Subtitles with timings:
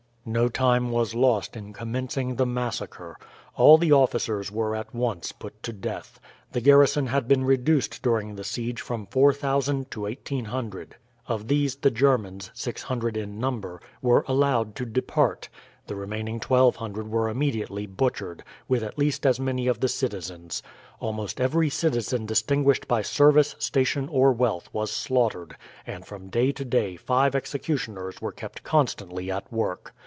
[0.23, 3.17] No time was lost in commencing the massacre.
[3.55, 6.19] All the officers were at once put to death.
[6.51, 10.97] The garrison had been reduced during the siege from 4000 to 1800.
[11.27, 15.49] Of these the Germans 600 in number were allowed to depart.
[15.87, 20.61] The remaining 1200 were immediately butchered, with at least as many of the citizens.
[20.99, 25.55] Almost every citizen distinguished by service, station, or wealth was slaughtered,
[25.87, 29.95] and from day to day five executioners were kept constantly at work.